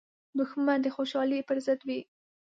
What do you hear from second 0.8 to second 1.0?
د